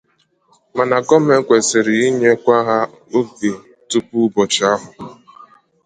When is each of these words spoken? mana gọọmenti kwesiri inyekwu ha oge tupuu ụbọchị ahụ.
mana 0.77 0.95
gọọmenti 1.07 1.45
kwesiri 1.47 1.93
inyekwu 2.09 2.51
ha 2.67 2.77
oge 3.17 3.51
tupuu 3.89 4.23
ụbọchị 4.27 4.61
ahụ. 4.73 4.89